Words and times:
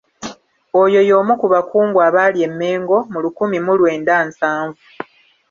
Oyo 0.83 0.99
y'omu 1.09 1.33
ku 1.41 1.47
bakungu 1.53 1.97
abaali 2.07 2.39
e 2.47 2.49
Mengo 2.59 2.97
mu 3.11 3.19
lukumi 3.23 3.57
mu 3.65 3.73
lwenda 3.79 4.15
nsanvu. 4.27 4.81